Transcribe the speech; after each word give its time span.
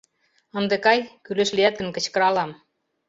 —Ынде 0.59 0.75
кай, 0.85 0.99
кӱлеш 1.25 1.49
лият 1.57 1.75
гын, 1.79 1.89
кычкыралам. 1.91 2.51